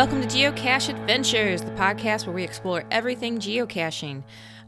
[0.00, 4.22] Welcome to Geocache Adventures, the podcast where we explore everything geocaching.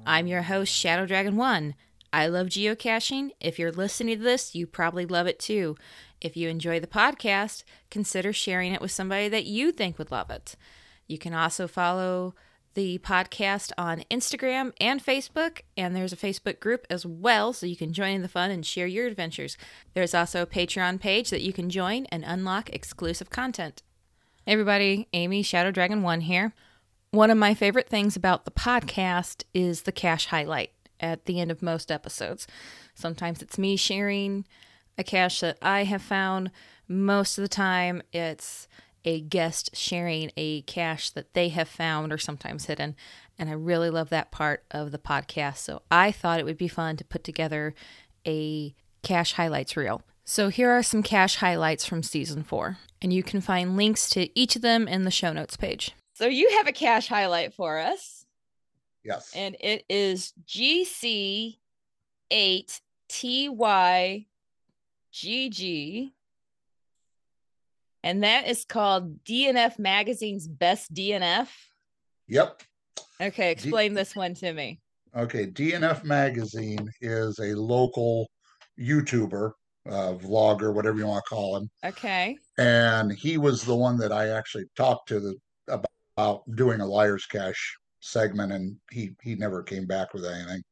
[0.05, 1.74] I'm your host, Shadow Dragon One.
[2.12, 3.30] I love geocaching.
[3.41, 5.74] If you're listening to this, you probably love it too.
[6.20, 10.28] If you enjoy the podcast, consider sharing it with somebody that you think would love
[10.28, 10.55] it.
[11.06, 12.34] You can also follow
[12.74, 17.77] the podcast on Instagram and Facebook, and there's a Facebook group as well, so you
[17.77, 19.56] can join in the fun and share your adventures.
[19.94, 23.83] There's also a Patreon page that you can join and unlock exclusive content.
[24.45, 26.52] Everybody, Amy Shadow Dragon 1 here.
[27.12, 31.53] One of my favorite things about the podcast is the cache highlight at the end
[31.53, 32.48] of most episodes.
[32.92, 34.44] Sometimes it's me sharing
[34.98, 36.50] a cache that I have found.
[36.89, 38.66] Most of the time, it's
[39.05, 42.97] a guest sharing a cache that they have found or sometimes hidden.
[43.38, 45.59] And I really love that part of the podcast.
[45.59, 47.75] So I thought it would be fun to put together
[48.27, 50.03] a cache highlights reel.
[50.25, 54.28] So here are some cache highlights from season four, and you can find links to
[54.39, 55.92] each of them in the show notes page.
[56.14, 58.25] So you have a cache highlight for us.
[59.05, 59.33] Yes.
[59.34, 61.56] And it is GC8TYGG.
[68.05, 71.47] And that is called DNF Magazine's Best DNF.
[72.28, 72.62] Yep.
[73.20, 74.81] Okay, explain D- this one to me.
[75.16, 78.28] Okay, DNF Magazine is a local
[78.81, 79.53] YouTuber,
[79.88, 81.70] uh, vlogger, whatever you want to call him.
[81.84, 82.36] Okay.
[82.58, 85.83] And he was the one that I actually talked to the,
[86.16, 90.62] about doing a liar's cache segment, and he he never came back with anything.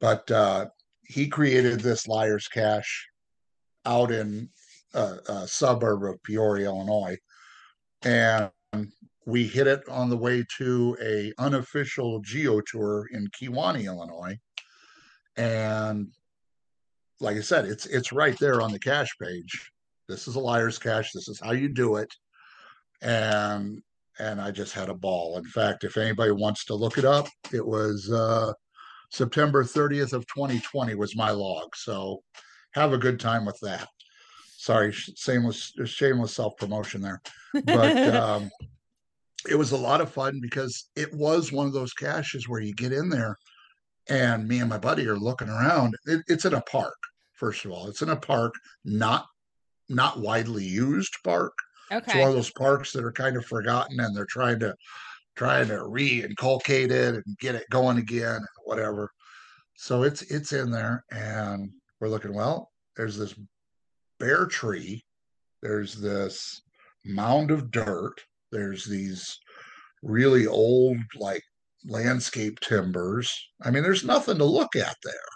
[0.00, 0.66] But uh,
[1.04, 3.08] he created this liar's cache
[3.84, 4.48] out in
[4.94, 7.16] a, a suburb of Peoria, Illinois,
[8.02, 8.50] and
[9.24, 14.36] we hit it on the way to a unofficial geo tour in Kewanee, Illinois,
[15.36, 16.08] and
[17.22, 19.70] like I said, it's it's right there on the cache page.
[20.08, 21.12] This is a liar's cache.
[21.12, 22.12] This is how you do it,
[23.00, 23.82] and
[24.18, 25.38] and I just had a ball.
[25.38, 28.52] In fact, if anybody wants to look it up, it was uh,
[29.10, 31.74] September 30th of 2020 was my log.
[31.74, 32.22] So
[32.74, 33.88] have a good time with that
[34.62, 37.20] sorry, shameless shameless self promotion there,
[37.64, 38.48] but um,
[39.50, 42.72] it was a lot of fun because it was one of those caches where you
[42.72, 43.36] get in there,
[44.08, 45.96] and me and my buddy are looking around.
[46.06, 46.96] It, it's in a park,
[47.42, 47.88] first of all.
[47.88, 48.54] It's in a park,
[48.84, 49.26] not
[49.88, 51.52] not widely used park.
[51.90, 52.04] Okay.
[52.06, 54.76] It's one of those parks that are kind of forgotten, and they're trying to
[55.34, 59.10] trying to re-inculcate it and get it going again, and whatever.
[59.74, 61.68] So it's it's in there, and
[62.00, 62.32] we're looking.
[62.32, 63.34] Well, there's this
[64.20, 65.04] bare tree.
[65.62, 66.62] There's this
[67.04, 68.14] mound of dirt.
[68.52, 69.36] There's these
[70.04, 71.42] really old, like
[71.86, 73.28] landscape timbers.
[73.62, 75.32] I mean, there's nothing to look at there.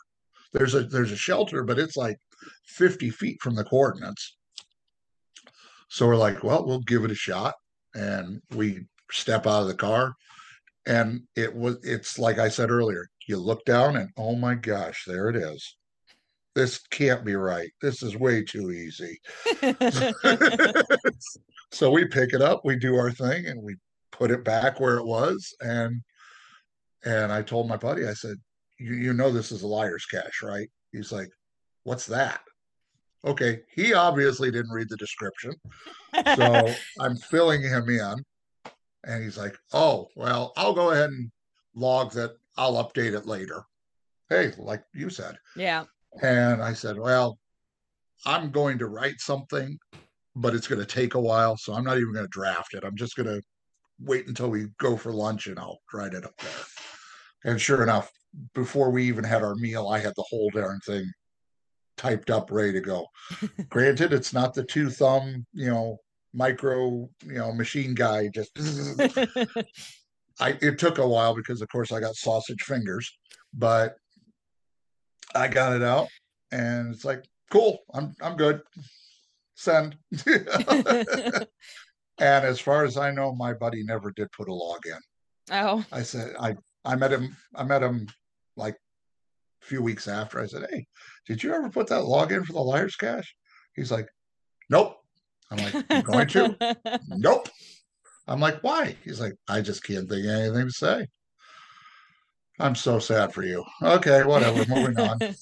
[0.56, 2.16] There's a there's a shelter, but it's like
[2.66, 4.36] 50 feet from the coordinates.
[5.88, 7.54] So we're like, well, we'll give it a shot.
[7.94, 10.14] And we step out of the car.
[10.86, 15.04] And it was it's like I said earlier, you look down and oh my gosh,
[15.06, 15.76] there it is
[16.56, 17.70] this can't be right.
[17.82, 19.20] This is way too easy.
[21.70, 23.76] so we pick it up, we do our thing, and we
[24.10, 25.54] put it back where it was.
[25.60, 26.00] And
[27.04, 28.36] and I told my buddy, I said,
[28.78, 30.68] you, you know this is a liar's cache, right?
[30.92, 31.30] He's like,
[31.84, 32.40] What's that?
[33.24, 35.52] Okay, he obviously didn't read the description.
[36.34, 38.14] So I'm filling him in.
[39.04, 41.30] And he's like, Oh, well, I'll go ahead and
[41.74, 42.36] log that.
[42.56, 43.62] I'll update it later.
[44.28, 45.36] Hey, like you said.
[45.54, 45.84] Yeah.
[46.22, 47.38] And I said, Well,
[48.24, 49.78] I'm going to write something,
[50.34, 51.56] but it's going to take a while.
[51.56, 52.84] So I'm not even going to draft it.
[52.84, 53.42] I'm just going to
[54.00, 57.52] wait until we go for lunch and I'll write it up there.
[57.52, 58.10] And sure enough,
[58.54, 61.10] before we even had our meal, I had the whole darn thing
[61.96, 63.06] typed up, ready to go.
[63.68, 65.98] Granted, it's not the two thumb, you know,
[66.34, 68.28] micro, you know, machine guy.
[68.28, 68.50] Just
[70.38, 73.10] I it took a while because of course I got sausage fingers,
[73.54, 73.96] but
[75.34, 76.08] I got it out,
[76.52, 78.60] and it's like, cool, I'm I'm good.
[79.54, 79.96] Send.
[80.26, 81.46] and
[82.18, 84.98] as far as I know, my buddy never did put a log in.
[85.50, 85.84] Oh.
[85.92, 86.56] I said I
[86.86, 88.08] I met him I met him
[88.56, 88.76] like
[89.62, 90.40] a few weeks after.
[90.40, 90.86] I said, Hey,
[91.26, 93.34] did you ever put that log in for the liar's cache?
[93.74, 94.08] He's like,
[94.70, 94.96] Nope.
[95.50, 97.00] I'm like, I'm going to?
[97.08, 97.48] nope.
[98.26, 98.96] I'm like, why?
[99.04, 101.06] He's like, I just can't think of anything to say.
[102.58, 103.64] I'm so sad for you.
[103.80, 104.64] Okay, whatever.
[104.66, 105.18] Moving on.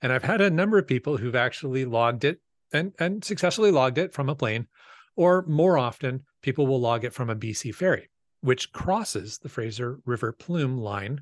[0.00, 2.40] and I've had a number of people who've actually logged it
[2.72, 4.68] and and successfully logged it from a plane,
[5.16, 8.08] or more often, people will log it from a BC ferry,
[8.40, 11.20] which crosses the Fraser River Plume line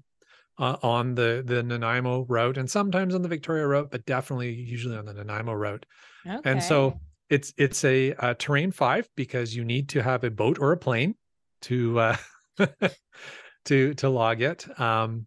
[0.59, 4.97] uh, on the the Nanaimo route, and sometimes on the Victoria route, but definitely usually
[4.97, 5.87] on the Nanaimo route.
[6.27, 6.39] Okay.
[6.51, 7.01] And so
[7.31, 10.77] it's it's a, uh terrain five because you need to have a boat or a
[10.77, 11.15] plane
[11.63, 12.17] to uh,
[13.67, 14.67] to to log it.
[14.81, 15.27] Um,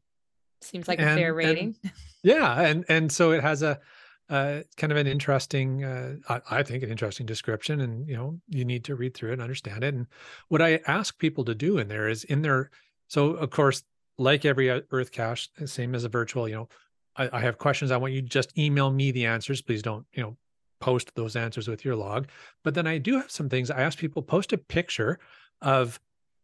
[0.62, 1.76] seems like a and- fair and- rating.
[2.24, 3.80] yeah, and and so it has a
[4.30, 8.40] uh, kind of an interesting, uh, I, I think, an interesting description, and you know,
[8.48, 9.94] you need to read through it and understand it.
[9.94, 10.08] And
[10.48, 12.72] what I ask people to do in there is in there.
[13.08, 13.84] So of course,
[14.18, 16.70] like every Earth cache, same as a virtual, you know,
[17.16, 17.92] I, I have questions.
[17.92, 19.62] I want you just email me the answers.
[19.62, 20.38] Please don't, you know,
[20.80, 22.28] post those answers with your log.
[22.64, 23.70] But then I do have some things.
[23.70, 25.20] I ask people post a picture
[25.62, 26.00] of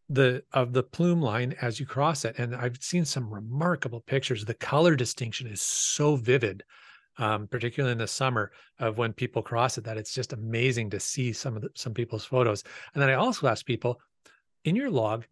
[0.09, 4.43] the of the plume line as you cross it and i've seen some remarkable pictures
[4.43, 6.63] the color distinction is so vivid
[7.19, 10.99] um, particularly in the summer of when people cross it that it's just amazing to
[10.99, 12.63] see some of the, some people's photos.
[12.93, 14.01] And then i also ask people
[14.63, 15.25] in your log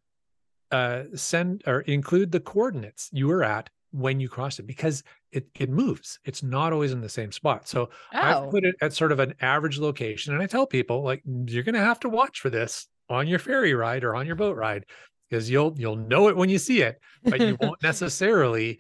[0.72, 5.48] uh, send or include the coordinates you were at when you crossed it because it
[5.56, 6.20] it moves.
[6.26, 7.68] It's not always in the same spot.
[7.68, 10.34] So I've Oh, put it at sort of an average location.
[10.34, 13.74] And I tell people, like, you're gonna have to watch for this on your ferry
[13.74, 14.86] ride or on your boat ride,
[15.30, 18.80] because you'll you'll know it when you see it, but you won't necessarily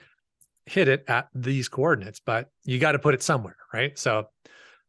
[0.67, 3.97] hit it at these coordinates, but you got to put it somewhere, right?
[3.97, 4.27] So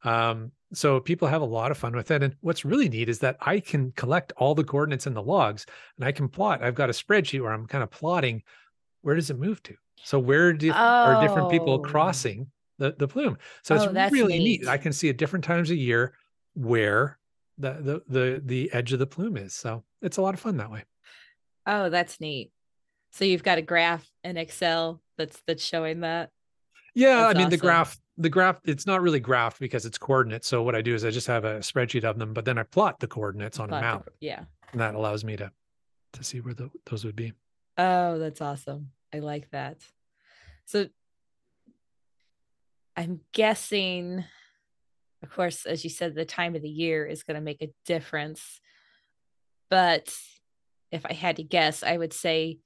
[0.05, 2.23] um, so people have a lot of fun with it.
[2.23, 5.65] And what's really neat is that I can collect all the coordinates in the logs
[5.97, 6.63] and I can plot.
[6.63, 8.43] I've got a spreadsheet where I'm kind of plotting
[9.03, 9.75] where does it move to?
[10.05, 11.79] So where do are different people Oh.
[11.79, 12.49] crossing
[12.79, 13.39] the, the plume?
[13.63, 14.61] So Oh, it's really neat.
[14.63, 14.69] neat.
[14.69, 16.15] I can see at different times a year
[16.55, 17.19] where
[17.57, 19.55] the, the the the edge of the plume is.
[19.55, 20.85] So it's a lot of fun that way.
[21.67, 22.51] oh, that's neat.
[23.11, 26.31] So you've got a graph in Excel that's that's showing that.
[26.95, 30.49] Yeah, That's I mean the graph, the graph, it's not really graphed because it's coordinates.
[30.49, 32.65] So what I do is I just have a spreadsheet of them, but then I
[32.65, 34.45] plot the coordinates on a Plot the- map, Yeah.
[34.73, 35.53] and that allows me to
[36.15, 37.35] to see where the, those would be.
[37.77, 38.91] Oh, that's awesome.
[39.15, 39.77] I like that.
[40.65, 40.89] So
[42.97, 44.25] I'm guessing,
[45.23, 47.73] of course, as you said, the time of the year is going to make a
[47.87, 48.61] difference.
[49.71, 50.13] But
[50.91, 52.59] if I had to guess, I would say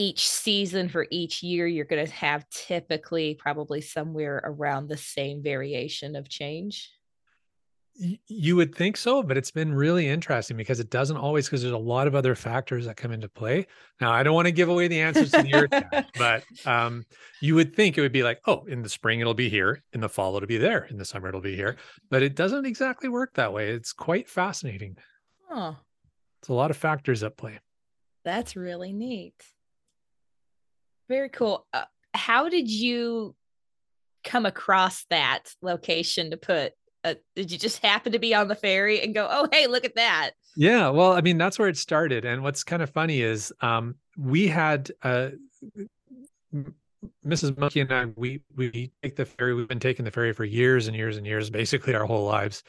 [0.00, 5.42] each season for each year, you're going to have typically probably somewhere around the same
[5.42, 6.90] variation of change.
[8.26, 11.74] You would think so, but it's been really interesting because it doesn't always because there's
[11.74, 13.66] a lot of other factors that come into play.
[14.00, 15.68] Now, I don't want to give away the answers to your,
[16.18, 17.04] but um,
[17.42, 20.00] you would think it would be like, oh, in the spring it'll be here, in
[20.00, 21.76] the fall it'll be there, in the summer it'll be here,
[22.08, 23.68] but it doesn't exactly work that way.
[23.68, 24.96] It's quite fascinating.
[25.50, 25.76] Oh,
[26.40, 27.58] It's a lot of factors at play.
[28.24, 29.34] that's really neat.
[31.10, 31.66] Very cool.
[31.72, 31.82] Uh,
[32.14, 33.34] how did you
[34.22, 36.72] come across that location to put?
[37.02, 39.84] Uh, did you just happen to be on the ferry and go, "Oh, hey, look
[39.84, 40.30] at that"?
[40.54, 42.24] Yeah, well, I mean, that's where it started.
[42.24, 45.30] And what's kind of funny is um, we had uh,
[47.26, 47.58] Mrs.
[47.58, 49.52] Monkey and I, we we take the ferry.
[49.52, 52.62] We've been taking the ferry for years and years and years, basically our whole lives,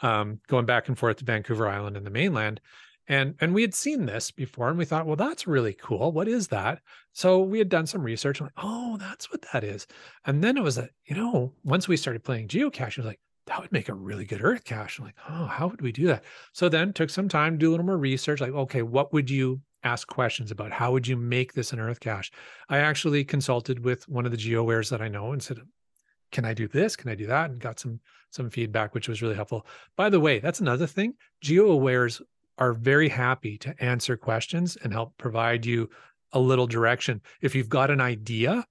[0.00, 2.60] um, going back and forth to Vancouver Island and the mainland.
[3.08, 6.12] And and we had seen this before, and we thought, well, that's really cool.
[6.12, 6.80] What is that?
[7.12, 8.40] So we had done some research.
[8.40, 9.86] and like, oh, that's what that is.
[10.26, 13.20] And then it was a, you know, once we started playing geocache, it was like
[13.46, 14.98] that would make a really good Earth cache.
[14.98, 16.24] I'm like, oh, how would we do that?
[16.52, 18.42] So then took some time, to do a little more research.
[18.42, 20.70] Like, okay, what would you ask questions about?
[20.70, 22.30] How would you make this an Earth cache?
[22.68, 25.60] I actually consulted with one of the GeoAwares that I know and said,
[26.30, 26.94] can I do this?
[26.94, 27.50] Can I do that?
[27.50, 28.00] And got some
[28.30, 29.66] some feedback, which was really helpful.
[29.96, 31.14] By the way, that's another thing.
[31.42, 32.20] GeoAwares
[32.58, 35.88] are very happy to answer questions and help provide you
[36.32, 37.20] a little direction.
[37.40, 38.66] If you've got an idea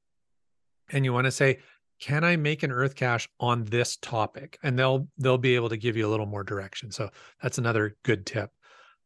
[0.91, 1.59] and you want to say,
[1.99, 4.59] can I make an earth cache on this topic?
[4.61, 6.91] And they'll they'll be able to give you a little more direction.
[6.91, 7.09] So
[7.41, 8.51] that's another good tip.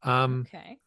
[0.03, 0.77] Um, okay.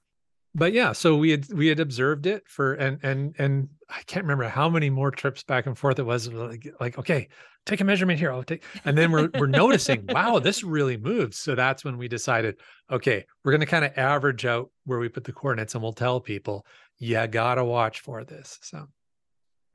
[0.55, 4.25] But yeah, so we had we had observed it for and and and I can't
[4.25, 7.29] remember how many more trips back and forth it was like, like okay,
[7.67, 8.33] take a measurement here.
[8.33, 11.39] I'll take and then we're we're noticing, wow, this really moves.
[11.39, 12.57] So that's when we decided,
[12.91, 16.21] okay, we're gonna kind of average out where we put the coordinates and we'll tell
[16.21, 16.65] people,
[16.99, 18.59] yeah, gotta watch for this.
[18.63, 18.87] So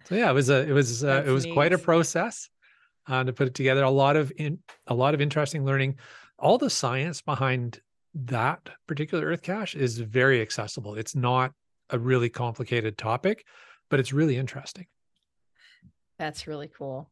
[0.06, 1.54] so yeah, it was a it was uh, it was neat.
[1.54, 2.50] quite a process
[3.08, 3.84] uh, to put it together.
[3.84, 5.98] A lot of in a lot of interesting learning.
[6.38, 7.82] All the science behind
[8.14, 10.96] that particular Earth cache is very accessible.
[10.96, 11.52] It's not
[11.90, 13.46] a really complicated topic,
[13.90, 14.86] but it's really interesting.
[16.18, 17.12] That's really cool.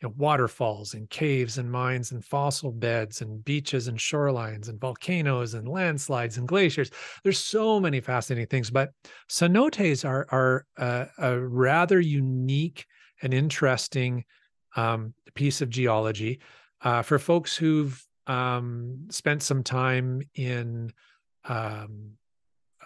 [0.00, 4.80] you know, waterfalls and caves and mines and fossil beds and beaches and shorelines and
[4.80, 6.92] volcanoes and landslides and glaciers.
[7.24, 8.92] There's so many fascinating things, but
[9.28, 12.86] cenotes are, are a, a rather unique
[13.20, 14.26] and interesting
[14.76, 16.38] um, piece of geology.
[16.82, 20.92] Uh, for folks who've um, spent some time in
[21.44, 22.12] um,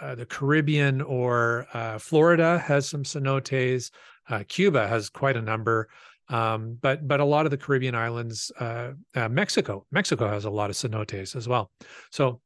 [0.00, 3.90] uh, the Caribbean or uh, Florida has some cenotes.
[4.28, 5.88] Uh, Cuba has quite a number,
[6.28, 10.50] um, but but a lot of the Caribbean islands, uh, uh, Mexico, Mexico has a
[10.50, 11.70] lot of cenotes as well.
[12.10, 12.40] So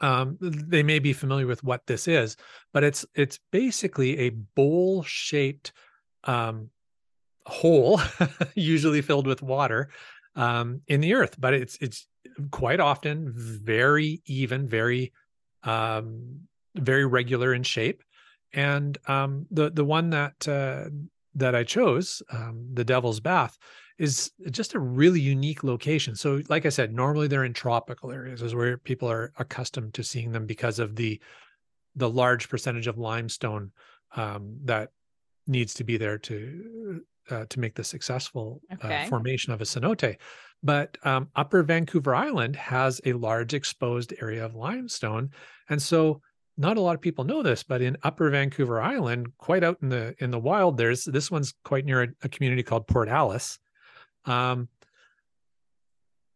[0.00, 2.36] um, they may be familiar with what this is,
[2.72, 5.72] but it's it's basically a bowl shaped
[6.24, 6.70] um,
[7.46, 8.00] hole,
[8.54, 9.88] usually filled with water,
[10.36, 12.06] um, in the earth, but it's it's
[12.50, 15.12] quite often very even, very
[15.64, 16.40] um,
[16.76, 18.02] very regular in shape.
[18.52, 20.90] And um, the the one that uh,
[21.34, 23.58] that I chose, um, the Devil's Bath,
[23.98, 26.14] is just a really unique location.
[26.14, 30.04] So, like I said, normally they're in tropical areas, is where people are accustomed to
[30.04, 31.20] seeing them because of the
[31.94, 33.72] the large percentage of limestone
[34.16, 34.90] um, that
[35.46, 39.04] needs to be there to uh, to make the successful uh, okay.
[39.04, 40.16] uh, formation of a cenote.
[40.62, 45.30] But um, Upper Vancouver Island has a large exposed area of limestone,
[45.68, 46.20] and so
[46.56, 49.90] not a lot of people know this, but in Upper Vancouver Island, quite out in
[49.90, 53.58] the in the wild, there's this one's quite near a, a community called Port Alice.
[54.24, 54.68] Um,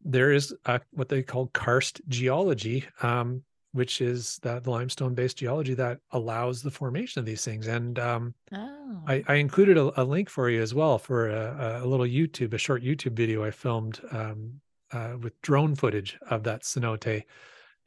[0.02, 5.38] there is a, what they call karst geology, um, which is that the limestone based
[5.38, 7.68] geology that allows the formation of these things.
[7.68, 9.02] And um, oh.
[9.06, 12.52] I, I, included a, a, link for you as well for a, a, little YouTube,
[12.52, 14.60] a short YouTube video I filmed um,
[14.92, 17.24] uh, with drone footage of that cenote.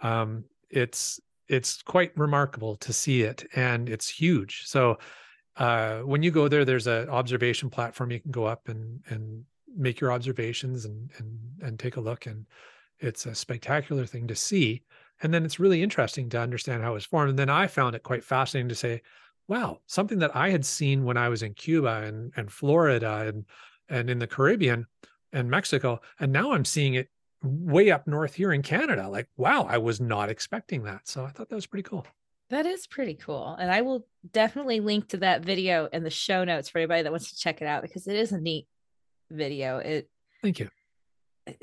[0.01, 4.63] Um, it's it's quite remarkable to see it, and it's huge.
[4.65, 4.97] So
[5.57, 9.43] uh, when you go there, there's an observation platform you can go up and and
[9.75, 12.45] make your observations and and and take a look, and
[12.99, 14.81] it's a spectacular thing to see
[15.21, 17.29] and then it's really interesting to understand how it was formed.
[17.29, 19.01] And then I found it quite fascinating to say,
[19.47, 23.45] wow, something that I had seen when I was in Cuba and, and Florida and,
[23.89, 24.87] and in the Caribbean
[25.31, 26.01] and Mexico.
[26.19, 27.09] And now I'm seeing it
[27.43, 29.09] way up north here in Canada.
[29.09, 31.07] Like, wow, I was not expecting that.
[31.07, 32.05] So I thought that was pretty cool.
[32.49, 33.55] That is pretty cool.
[33.59, 37.11] And I will definitely link to that video in the show notes for anybody that
[37.11, 38.67] wants to check it out because it is a neat
[39.31, 39.77] video.
[39.77, 40.09] It
[40.41, 40.69] Thank you.
[41.45, 41.57] this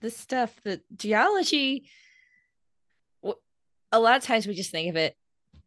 [0.00, 1.88] this stuff the geology
[3.92, 5.14] a lot of times we just think of it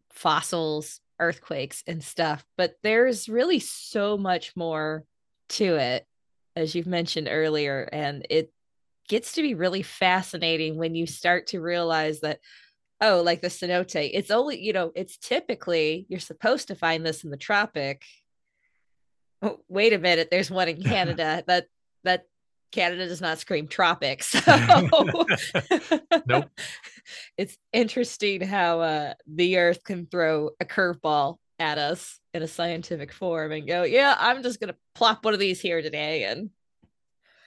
[0.10, 5.04] fossils earthquakes and stuff but there's really so much more
[5.48, 6.06] to it
[6.56, 8.52] as you've mentioned earlier and it
[9.08, 12.40] gets to be really fascinating when you start to realize that
[13.02, 17.24] oh like the cenote it's only you know it's typically you're supposed to find this
[17.24, 18.04] in the tropic.
[19.42, 21.68] Oh, wait a minute there's one in canada that
[22.04, 22.26] that
[22.76, 24.36] Canada does not scream tropics.
[24.46, 24.88] So
[26.28, 26.50] nope.
[27.38, 33.14] It's interesting how uh, the earth can throw a curveball at us in a scientific
[33.14, 36.24] form and go, yeah, I'm just going to plop one of these here today.
[36.24, 36.50] And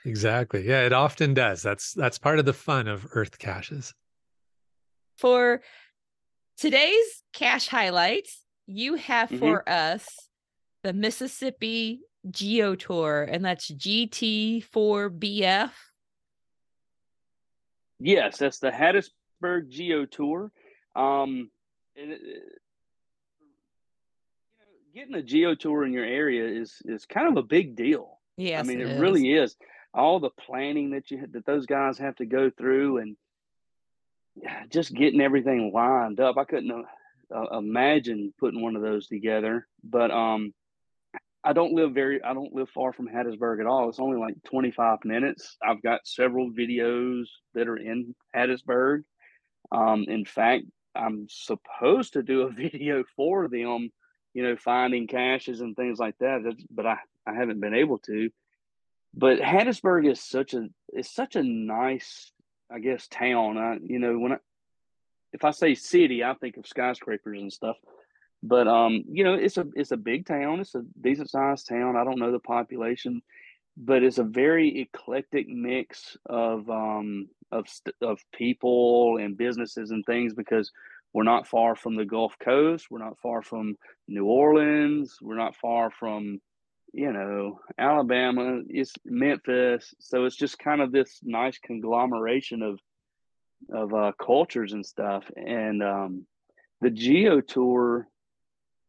[0.04, 0.66] exactly.
[0.66, 1.60] Yeah, it often does.
[1.60, 3.94] That's, that's part of the fun of earth caches.
[5.16, 5.60] For
[6.56, 9.38] today's cache highlights, you have mm-hmm.
[9.38, 10.06] for us
[10.84, 15.70] the Mississippi Geo Tour, and that's GT4BF.
[18.00, 20.50] Yes, that's the Hattiesburg Geo Tour.
[20.94, 21.50] Um,
[21.96, 22.34] and it, you
[24.58, 28.18] know, getting a geo tour in your area is is kind of a big deal.
[28.36, 29.56] Yes, I mean, it, really is.
[29.92, 33.16] All the planning that you that those guys have to go through, and
[34.70, 36.36] just getting everything lined up.
[36.36, 36.86] I couldn't
[37.34, 39.66] uh, imagine putting one of those together.
[39.82, 40.54] But um,
[41.48, 42.22] I don't live very.
[42.22, 43.88] I don't live far from Hattiesburg at all.
[43.88, 45.56] It's only like 25 minutes.
[45.66, 47.24] I've got several videos
[47.54, 49.04] that are in Hattiesburg.
[49.72, 50.64] Um, in fact,
[50.94, 53.88] I'm supposed to do a video for them,
[54.34, 56.42] you know, finding caches and things like that.
[56.70, 58.28] But I, I haven't been able to.
[59.14, 62.30] But Hattiesburg is such a it's such a nice,
[62.70, 63.56] I guess, town.
[63.56, 64.38] I, you know, when I,
[65.32, 67.76] if I say city, I think of skyscrapers and stuff.
[68.42, 70.60] But um, you know, it's a it's a big town.
[70.60, 71.96] It's a decent sized town.
[71.96, 73.22] I don't know the population,
[73.76, 77.66] but it's a very eclectic mix of um of
[78.00, 80.70] of people and businesses and things because
[81.12, 82.86] we're not far from the Gulf Coast.
[82.90, 83.76] We're not far from
[84.06, 85.18] New Orleans.
[85.20, 86.40] We're not far from,
[86.92, 88.60] you know, Alabama.
[88.68, 89.94] It's Memphis.
[89.98, 92.78] So it's just kind of this nice conglomeration of
[93.72, 95.24] of uh, cultures and stuff.
[95.34, 96.26] And um,
[96.80, 98.06] the Geo Tour,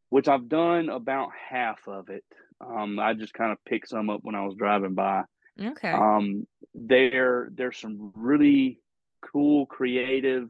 [0.10, 2.25] which I've done about half of it.
[2.62, 5.24] Um, I just kind of picked some up when I was driving by.
[5.62, 5.92] Okay.
[5.92, 8.80] Um, there, there's some really
[9.22, 10.50] cool, creative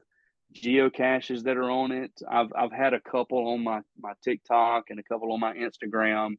[0.54, 2.12] geocaches that are on it.
[2.30, 6.38] I've I've had a couple on my my TikTok and a couple on my Instagram,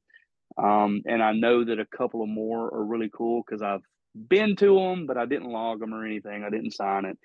[0.58, 3.82] um, and I know that a couple of more are really cool because I've
[4.14, 6.42] been to them, but I didn't log them or anything.
[6.44, 7.18] I didn't sign it,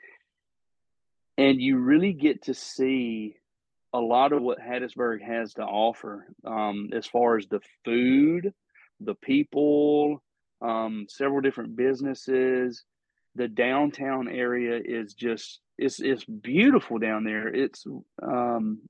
[1.38, 3.36] and you really get to see
[3.96, 8.54] a lot of what Hattiesburg has to offer um, as far as the food,
[9.00, 10.22] the people,
[10.62, 12.84] um, several different businesses.
[13.36, 17.48] The downtown area is just it's it's beautiful down there.
[17.48, 17.86] It's
[18.22, 18.82] um,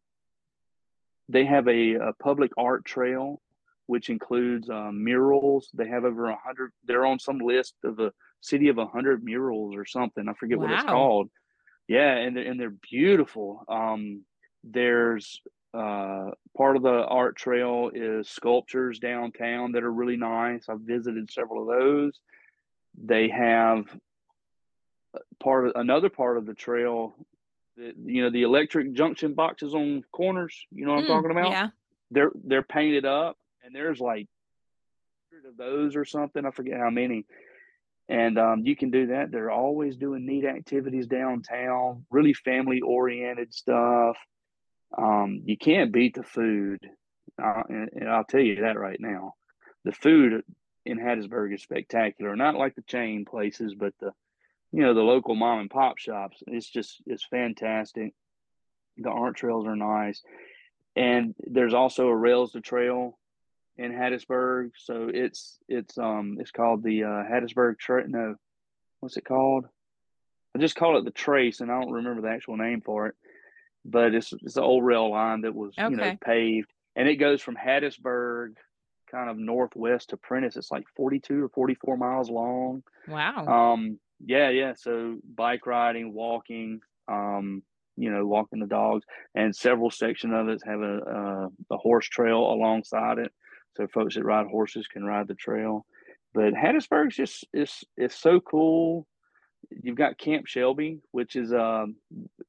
[1.29, 3.41] they have a, a, public art trail,
[3.87, 5.69] which includes um, murals.
[5.73, 6.71] They have over a hundred.
[6.85, 10.27] They're on some list of a city of a hundred murals or something.
[10.27, 10.65] I forget wow.
[10.65, 11.29] what it's called.
[11.87, 13.63] Yeah, and they're, and they're beautiful.
[13.67, 14.23] Um,
[14.69, 15.41] there's
[15.73, 20.69] uh, part of the art trail is sculptures downtown that are really nice.
[20.69, 22.19] I've visited several of those.
[23.03, 23.85] They have
[25.41, 27.15] part of another part of the trail
[27.77, 31.51] you know the electric junction boxes on corners you know what i'm mm, talking about?
[31.51, 31.69] yeah.
[32.11, 34.27] They're they're painted up and there's like
[35.47, 37.25] of those or something i forget how many.
[38.07, 39.31] And um, you can do that.
[39.31, 44.15] They're always doing neat activities downtown really family oriented stuff
[44.97, 46.79] um, you can't beat the food.
[47.41, 49.33] Uh, and, and i'll tell you that right now.
[49.83, 50.43] The food
[50.85, 52.35] in hattiesburg is spectacular.
[52.35, 54.11] Not like the chain places but the
[54.71, 56.41] you know the local mom and pop shops.
[56.47, 58.13] It's just it's fantastic.
[58.97, 60.21] The art trails are nice.
[60.95, 63.17] And there's also a rails to trail
[63.77, 64.71] in hattiesburg.
[64.77, 68.35] So it's it's um it's called the uh hattiesburg trail no
[69.01, 69.65] what's it called?
[70.55, 73.15] I just call it the trace and i don't remember the actual name for it
[73.85, 75.89] but it's it's an old rail line that was okay.
[75.89, 78.55] you know paved and it goes from hattiesburg
[79.11, 80.57] kind of northwest to Prentiss.
[80.57, 84.73] it's like 42 or 44 miles long wow um yeah, yeah.
[84.77, 87.63] So bike riding, walking, um,
[87.97, 92.07] you know, walking the dogs, and several sections of it have a, a, a horse
[92.07, 93.31] trail alongside it,
[93.75, 95.85] so folks that ride horses can ride the trail.
[96.33, 99.07] But Hattiesburg's just is it's so cool.
[99.69, 101.95] You've got Camp Shelby, which is um,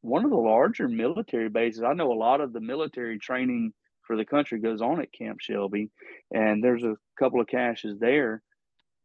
[0.00, 1.82] one of the larger military bases.
[1.82, 5.40] I know a lot of the military training for the country goes on at Camp
[5.40, 5.90] Shelby,
[6.32, 8.42] and there's a couple of caches there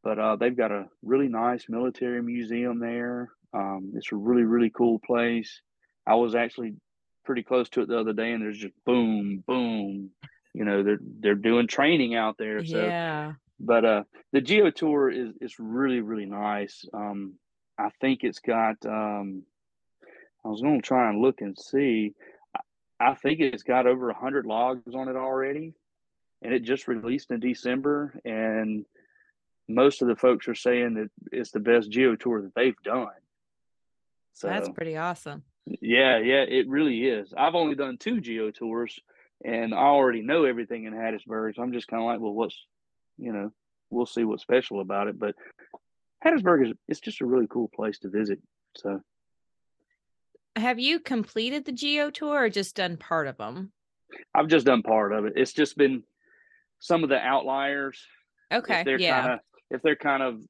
[0.04, 3.30] but uh, they've got a really nice military museum there.
[3.54, 5.62] Um, it's a really really cool place.
[6.08, 6.76] I was actually
[7.26, 10.12] pretty close to it the other day, and there's just boom, boom.
[10.54, 12.66] You know, they're they're doing training out there.
[12.66, 13.34] So, yeah.
[13.60, 16.86] But uh, the Geo Tour is is really really nice.
[16.94, 17.36] Um,
[17.86, 18.86] I think it's got.
[18.86, 19.44] Um,
[20.44, 22.14] I was going to try and look and see.
[23.00, 25.74] I think it's got over a hundred logs on it already,
[26.42, 28.20] and it just released in December.
[28.26, 28.86] And
[29.68, 33.08] most of the folks are saying that it's the best geo tour that they've done.
[34.34, 35.44] So that's pretty awesome.
[35.66, 37.34] Yeah, yeah, it really is.
[37.38, 39.00] I've only done two geo tours
[39.44, 41.56] and I already know everything in Hattiesburg.
[41.56, 42.58] So I'm just kind of like, well, what's,
[43.18, 43.52] you know,
[43.90, 45.20] we'll see what's special about it.
[45.20, 45.36] But
[46.26, 48.40] Hattiesburg is it's just a really cool place to visit.
[48.76, 49.02] So
[50.56, 53.72] have you completed the geo tour or just done part of them?
[54.34, 55.34] I've just done part of it.
[55.36, 56.04] It's just been
[56.80, 58.00] some of the outliers.
[58.52, 58.84] Okay.
[58.84, 59.22] They're yeah.
[59.22, 60.42] kind of if they're kind of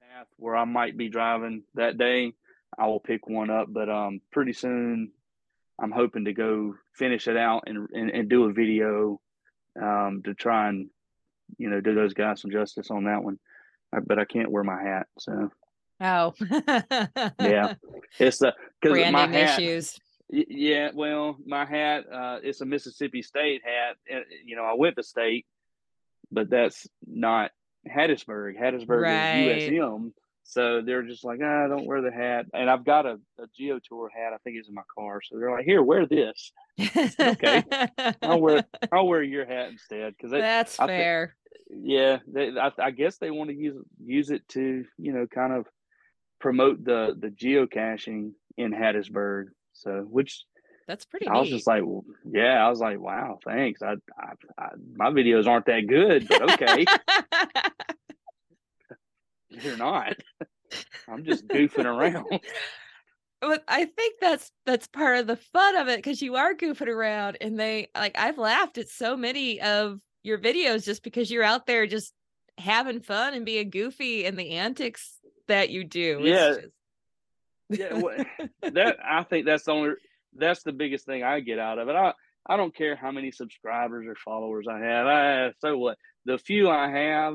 [0.00, 2.32] path where I might be driving that day,
[2.76, 3.68] I will pick one up.
[3.70, 5.12] But um, pretty soon,
[5.80, 9.20] I'm hoping to go finish it out and and, and do a video
[9.80, 10.88] um, to try and
[11.58, 13.38] you know do those guys some justice on that one.
[14.04, 15.50] But I can't wear my hat, so
[16.00, 16.34] Oh,
[17.40, 17.74] yeah,
[18.18, 19.58] it's the because my branding hat.
[19.58, 19.98] issues.
[20.28, 23.96] Yeah, well, my hat, uh, it's a Mississippi State hat.
[24.10, 25.46] and, You know, I went to state,
[26.32, 27.52] but that's not
[27.88, 28.58] Hattiesburg.
[28.60, 29.58] Hattiesburg Right.
[29.62, 30.12] is USM.
[30.48, 32.46] So they're just like, ah, don't wear the hat.
[32.54, 34.32] And I've got a, a Geo Tour hat.
[34.32, 35.20] I think it's in my car.
[35.20, 36.52] So they're like, here, wear this.
[37.20, 37.64] okay.
[38.22, 41.36] I'll wear I'll wear your hat instead because That's I fair.
[41.68, 45.52] yeah, they, I, I guess they want to use use it to you know kind
[45.52, 45.66] of
[46.38, 49.46] promote the the geocaching in Hattiesburg.
[49.72, 50.44] So which
[50.86, 53.82] That's pretty I was just like, well, yeah, I was like, wow, thanks.
[53.82, 56.84] I, I, I my videos aren't that good, but okay,
[59.62, 60.14] you're not.
[61.08, 62.26] I'm just goofing around.
[63.40, 66.88] but I think that's that's part of the fun of it because you are goofing
[66.88, 71.44] around and they like I've laughed at so many of your videos just because you're
[71.44, 72.12] out there just
[72.58, 76.20] having fun and being goofy and the antics that you do.
[76.22, 76.48] Yeah.
[76.54, 76.60] just-
[77.68, 78.24] Yeah, wha-
[78.62, 79.90] that I think that's the only
[80.34, 81.94] that's the biggest thing I get out of it.
[81.96, 82.12] I
[82.48, 85.06] I don't care how many subscribers or followers I have.
[85.06, 87.34] I so what the few I have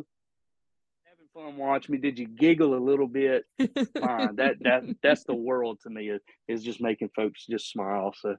[1.33, 1.99] fun watching me.
[1.99, 3.45] Did you giggle a little bit?
[3.59, 4.35] Fine.
[4.35, 8.13] that that that's the world to me is, is just making folks just smile.
[8.19, 8.35] So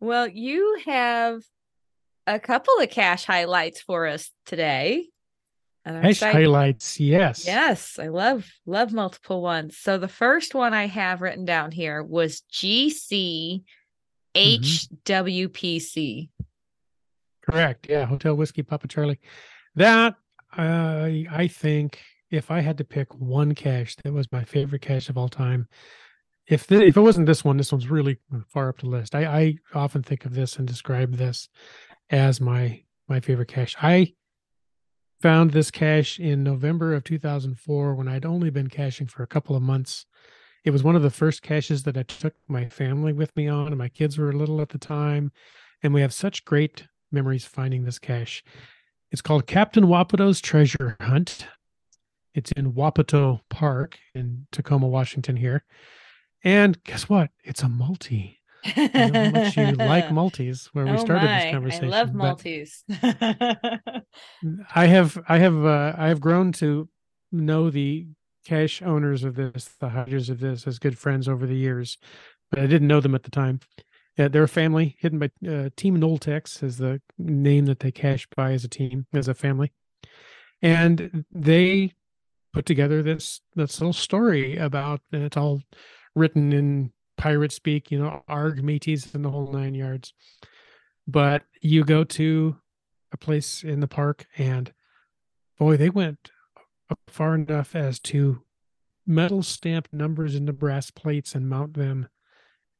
[0.00, 1.42] well, you have
[2.26, 5.08] a couple of cache highlights for us today.
[5.86, 7.46] Cache excited- highlights, yes.
[7.46, 9.76] Yes, I love love multiple ones.
[9.78, 13.62] So the first one I have written down here was GC
[14.36, 16.28] HWPC.
[17.48, 17.86] Correct.
[17.88, 19.20] Yeah, Hotel Whiskey Papa Charlie.
[19.76, 20.16] That
[20.58, 25.08] uh, I think if I had to pick one cache that was my favorite cache
[25.08, 25.68] of all time,
[26.48, 29.14] if the, if it wasn't this one, this one's really uh, far up the list.
[29.14, 31.48] I, I often think of this and describe this
[32.10, 33.76] as my my favorite cache.
[33.80, 34.14] I
[35.20, 39.56] found this cache in November of 2004 when I'd only been caching for a couple
[39.56, 40.06] of months.
[40.64, 43.68] It was one of the first caches that I took my family with me on,
[43.68, 45.30] and my kids were little at the time.
[45.82, 48.42] And we have such great memories finding this cache.
[49.12, 51.46] It's called Captain Wapato's Treasure Hunt.
[52.36, 55.64] It's in Wapato Park in Tacoma, Washington, here.
[56.44, 57.30] And guess what?
[57.42, 58.38] It's a multi.
[58.62, 61.86] I know how much you like multis where we Oh started my, this conversation.
[61.86, 62.84] I love multis.
[64.74, 66.88] I have I have uh, I have grown to
[67.32, 68.06] know the
[68.44, 71.96] cache owners of this, the hiders of this, as good friends over the years,
[72.50, 73.60] but I didn't know them at the time.
[74.18, 78.28] Yeah, they're a family hidden by uh, Team Noltex is the name that they cache
[78.36, 79.72] by as a team, as a family,
[80.60, 81.92] and they
[82.56, 85.60] put together this this little story about, and it's all
[86.14, 90.14] written in pirate speak, you know, arg mateys and the whole nine yards.
[91.06, 92.56] But you go to
[93.12, 94.72] a place in the park, and
[95.58, 96.30] boy, they went
[97.08, 98.40] far enough as to
[99.06, 102.08] metal stamp numbers into brass plates and mount them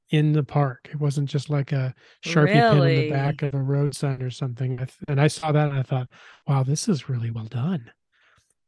[0.08, 0.88] in the park.
[0.90, 4.30] It wasn't just like a sharpie pin in the back of a road sign or
[4.30, 4.88] something.
[5.06, 6.08] And I saw that and I thought,
[6.46, 7.90] wow, this is really well done.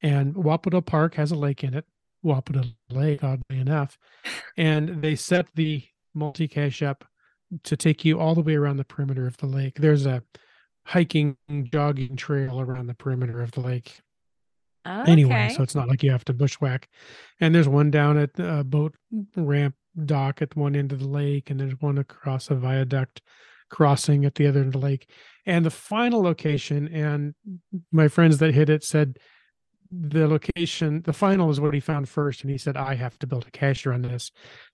[0.03, 1.85] And Wapato Park has a lake in it,
[2.25, 3.99] Wapato Lake, oddly enough.
[4.57, 5.85] And they set the
[6.15, 7.05] multi cache up
[7.65, 9.77] to take you all the way around the perimeter of the lake.
[9.77, 10.23] There's a
[10.85, 11.37] hiking,
[11.73, 14.01] jogging trail around the perimeter of the lake
[14.87, 15.13] Okay.
[15.13, 16.89] anyway so it's not like you have to bushwhack
[17.41, 18.95] and there's one down at the uh, boat
[19.37, 23.21] ramp dock at one end of the lake and there's one across a viaduct
[23.69, 25.11] crossing at the other end of the lake
[25.45, 27.35] and the final location and
[27.93, 29.19] my friends that hit it said
[29.90, 33.27] the location the final is what he found first and he said i have to
[33.27, 34.31] build a cache on this.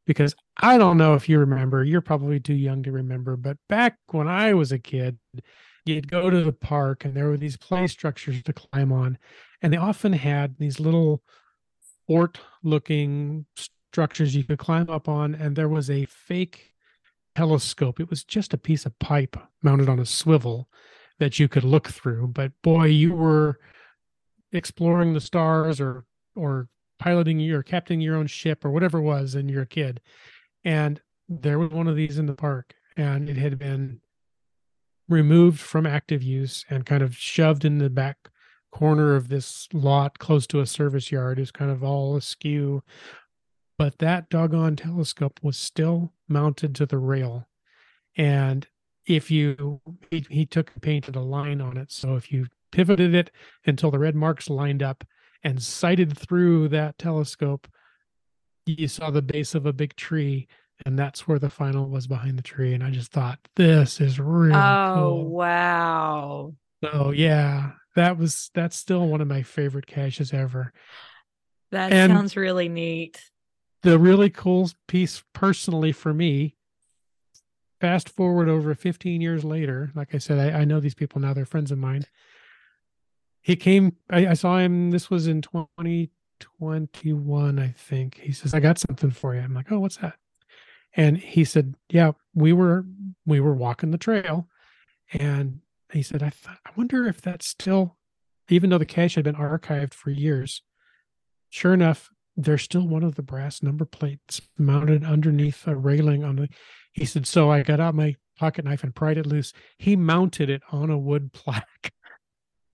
[0.07, 3.96] Because i don't know if you remember you're probably too young to remember but back
[4.11, 5.18] when i was a kid
[5.85, 9.18] you'd go to the park and there were these play structures to climb on
[9.62, 11.22] and they often had these little
[12.07, 16.72] fort looking structures you could climb up on and there was a fake
[17.35, 18.00] telescope.
[18.00, 20.68] It was just a piece of pipe mounted on a swivel
[21.18, 23.59] that you could look through but boy you were
[24.55, 29.35] exploring the stars or or piloting your captaining your own ship or whatever it was
[29.35, 30.01] and you're a kid
[30.64, 34.01] and there was one of these in the park and it had been
[35.09, 38.31] removed from active use and kind of shoved in the back
[38.71, 42.83] corner of this lot close to a service yard is kind of all askew.
[43.79, 47.49] But that doggone telescope was still mounted to the rail.
[48.17, 48.67] And
[49.07, 51.93] if you, he, he took painted a line on it.
[51.93, 53.31] So if you pivoted it
[53.67, 55.05] until the red marks lined up
[55.45, 57.69] and sighted through that telescope
[58.67, 60.49] you saw the base of a big tree
[60.85, 62.75] and that's where the final was behind the tree.
[62.75, 65.29] And i just thought this is really oh cool.
[65.29, 66.55] wow.
[66.83, 70.73] So yeah that was that's still one of my favorite caches ever.
[71.71, 73.21] That And- sounds really neat.
[73.83, 76.57] the really cool piece personally for me
[77.81, 81.35] fast forward over 15 years later like i said i, I know these people now
[81.35, 82.05] they're friends of mine
[83.45, 88.19] he came I, I saw him this was in 2021 i think.
[88.19, 89.41] He says i got something for you.
[89.41, 90.15] I'm like oh what's that?
[90.97, 92.85] And he said yeah we were
[93.25, 94.49] we were walking the trail.
[95.13, 95.61] And
[95.93, 97.97] he said i thought i wonder if that's still
[98.49, 100.63] even though the cache had been archived for years
[101.51, 106.35] sure enough there's still one of the brass number plates mounted underneath a railing on
[106.37, 106.49] the
[106.93, 109.53] he said so i got out my pocket knife and pried it loose.
[109.79, 111.93] He mounted it on a wood plaque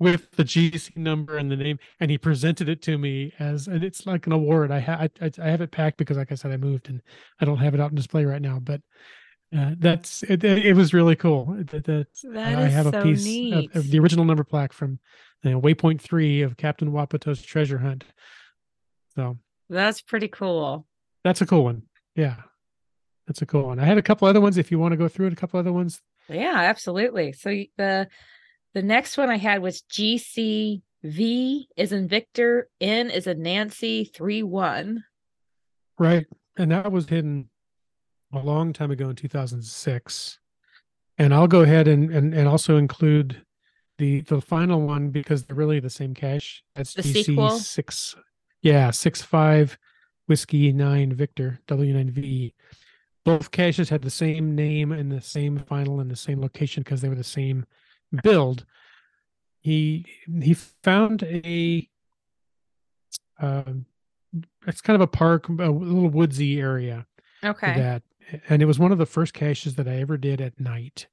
[0.01, 3.85] with the gc number and the name and he presented it to me as and
[3.85, 6.51] it's like an award i ha- I, I have it packed because like i said
[6.51, 7.01] i moved and
[7.41, 8.81] i don't have it out in display right now but
[9.57, 13.77] uh, that's it, it was really cool that, that That i have a piece of,
[13.77, 14.99] of the original number plaque from
[15.43, 18.05] you know, waypoint three of captain wapato's treasure hunt
[19.15, 20.87] so that's pretty cool
[21.25, 21.83] that's a cool one.
[22.15, 22.37] Yeah.
[23.27, 23.79] That's a cool one.
[23.79, 25.61] I had a couple other ones if you want to go through it, a couple
[25.61, 26.01] other ones.
[26.29, 27.33] Yeah, absolutely.
[27.33, 28.09] So the
[28.75, 34.43] the next one I had was GCV is in Victor, N is in Nancy, three
[34.43, 35.05] one.
[35.99, 36.27] Right.
[36.57, 37.51] And that was hidden
[38.33, 40.39] a long time ago in 2006.
[41.19, 43.43] And I'll go ahead and and, and also include
[43.99, 46.63] the the final one because they're really the same cache.
[46.75, 47.51] That's The GC sequel?
[47.59, 48.17] six
[48.63, 49.79] yeah, six five
[50.27, 52.55] whiskey nine Victor W9V.
[53.25, 57.03] Both caches had the same name and the same final and the same location because
[57.03, 57.67] they were the same
[58.23, 58.65] build.
[59.61, 60.07] He
[60.43, 61.89] he found a
[63.41, 63.87] um
[64.67, 67.07] it's kind of a park, a little woodsy area
[67.45, 67.75] Okay.
[67.75, 68.03] that
[68.49, 71.09] and it was one of the first caches that I ever did at night.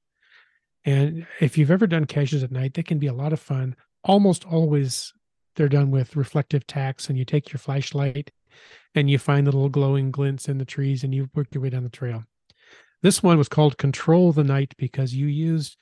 [0.86, 3.76] And if you've ever done caches at night, they can be a lot of fun.
[4.04, 5.14] Almost always
[5.56, 8.32] they're done with reflective tacks and you take your flashlight
[8.94, 11.70] and you find the little glowing glints in the trees and you work your way
[11.72, 12.24] down the trail.
[13.02, 15.78] This one was called Control the Night because you used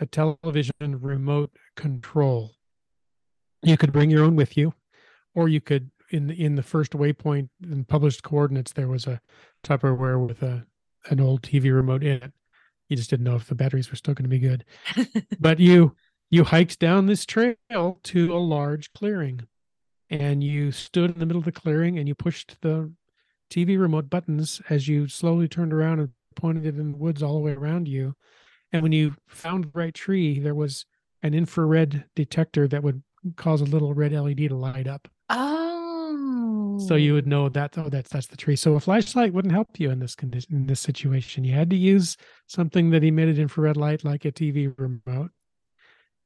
[0.00, 2.52] a television remote control.
[3.62, 4.74] You could bring your own with you,
[5.34, 9.20] or you could in the in the first waypoint and published coordinates there was a
[9.64, 10.66] Tupperware with a
[11.10, 12.32] an old TV remote in it.
[12.88, 14.64] You just didn't know if the batteries were still going to be good.
[15.40, 15.94] but you
[16.30, 19.46] you hiked down this trail to a large clearing,
[20.10, 22.92] and you stood in the middle of the clearing and you pushed the
[23.50, 27.34] TV remote buttons as you slowly turned around and pointed it in the woods all
[27.34, 28.14] the way around you.
[28.72, 30.86] And when you found the right tree, there was
[31.22, 33.02] an infrared detector that would
[33.36, 35.08] cause a little red LED to light up.
[35.28, 36.78] Oh.
[36.86, 37.30] so you would oh.
[37.30, 38.56] know that oh that's that's the tree.
[38.56, 41.44] So a flashlight wouldn't help you in this condition in this situation.
[41.44, 45.30] You had to use something that emitted infrared light like a tv remote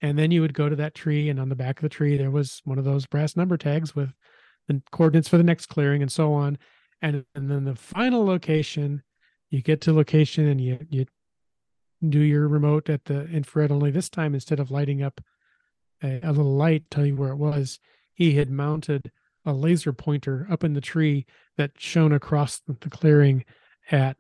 [0.03, 2.17] and then you would go to that tree and on the back of the tree
[2.17, 4.13] there was one of those brass number tags with
[4.69, 6.59] the coordinates for the next clearing and so on.
[7.03, 9.03] And and then the final location
[9.51, 11.07] you get to location and you you
[12.11, 15.21] do your remote at the infrared only this time instead of lighting up
[16.03, 17.79] a, a little light tell you where it was
[18.15, 19.11] he had mounted
[19.45, 21.25] a laser pointer up in the tree
[21.57, 23.45] that shone across the clearing
[23.91, 24.17] at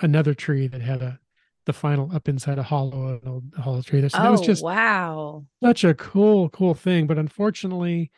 [0.00, 1.18] another tree that had a
[1.64, 4.08] the final up inside a hollow an old hollow tree there.
[4.08, 5.44] So oh it was just wow.
[5.62, 8.10] such a cool cool thing but unfortunately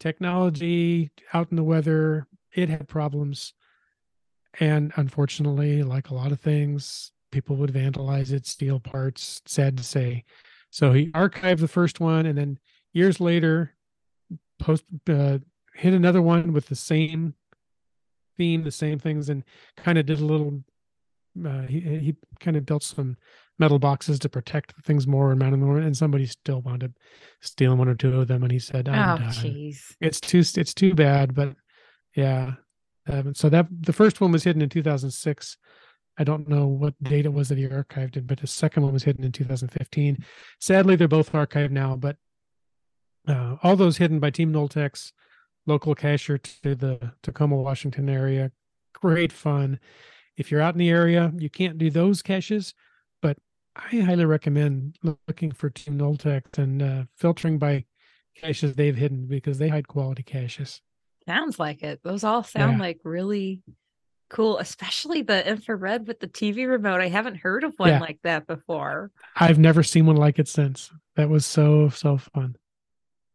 [0.00, 3.54] technology out in the weather it had problems
[4.58, 9.82] and unfortunately like a lot of things people would vandalize it steal parts sad to
[9.82, 10.24] say.
[10.70, 12.58] So he archived the first one and then
[12.92, 13.74] years later
[14.58, 15.38] post uh,
[15.74, 17.34] hit another one with the same
[18.36, 19.44] theme the same things and
[19.76, 20.62] kind of did a little
[21.46, 23.16] uh, he, he kind of built some
[23.58, 26.90] metal boxes to protect things more and mount them more and somebody still wound up
[27.40, 29.94] stealing one or two of them and he said I'm Oh jeez.
[30.00, 31.54] it's too it's too bad but
[32.14, 32.52] yeah
[33.08, 35.56] um, so that the first one was hidden in 2006
[36.18, 38.92] i don't know what date it was that he archived it but the second one
[38.92, 40.24] was hidden in 2015
[40.60, 42.16] sadly they're both archived now but
[43.28, 45.12] uh, all those hidden by team noltex
[45.66, 48.50] local cacher to the tacoma washington area
[48.94, 49.78] great fun
[50.36, 52.74] if you're out in the area you can't do those caches
[53.20, 53.36] but
[53.74, 57.84] i highly recommend looking for team noltex and uh, filtering by
[58.36, 60.82] caches they've hidden because they hide quality caches.
[61.26, 62.00] Sounds like it.
[62.04, 62.82] Those all sound Yeah.
[62.84, 63.62] like really
[64.28, 67.00] cool, especially the infrared with the TV remote.
[67.00, 68.00] I haven't heard of one Yeah.
[68.00, 69.10] like that before.
[69.36, 70.90] I've never seen one like it since.
[71.16, 72.56] That was so so fun.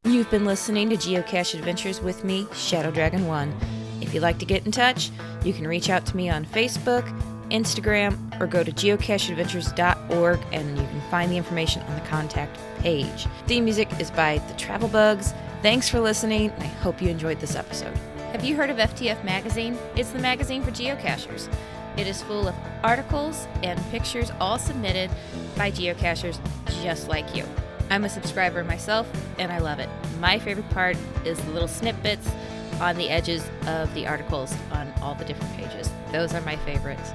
[0.04, 3.54] You've been listening to Geocache Adventures with me, Shadow Dragon 1.
[4.02, 5.12] If you'd like to get in touch,
[5.44, 7.08] you can reach out to me on Facebook,
[7.52, 13.28] Instagram, or go to geocacheadventures.org and you can find the information on the contact page.
[13.46, 15.34] Theme music is by The Travel Bugs.
[15.62, 17.96] Thanks for listening, and I hope you enjoyed this episode.
[18.42, 19.78] Have you heard of FTF Magazine?
[19.96, 21.48] It's the magazine for geocachers.
[21.96, 25.12] It is full of articles and pictures, all submitted
[25.56, 26.40] by geocachers
[26.82, 27.46] just like you.
[27.92, 29.90] I'm a subscriber myself, and I love it.
[30.20, 32.32] My favorite part is the little snippets
[32.80, 35.92] on the edges of the articles on all the different pages.
[36.12, 37.12] Those are my favorites.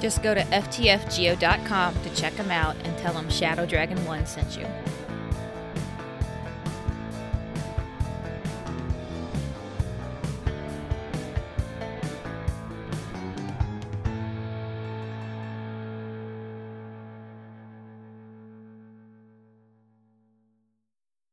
[0.00, 4.56] Just go to ftfgeo.com to check them out and tell them Shadow Dragon 1 sent
[4.56, 4.68] you.